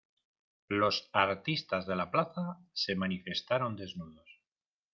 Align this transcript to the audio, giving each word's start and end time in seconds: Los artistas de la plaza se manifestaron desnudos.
Los 0.67 1.11
artistas 1.13 1.85
de 1.85 1.95
la 1.95 2.09
plaza 2.09 2.57
se 2.73 2.95
manifestaron 2.95 3.75
desnudos. 3.75 4.41